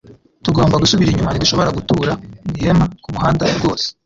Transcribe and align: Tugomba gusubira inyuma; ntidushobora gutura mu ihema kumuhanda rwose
Tugomba 0.45 0.81
gusubira 0.83 1.09
inyuma; 1.11 1.31
ntidushobora 1.31 1.75
gutura 1.77 2.11
mu 2.45 2.53
ihema 2.59 2.85
kumuhanda 3.03 3.43
rwose 3.57 3.87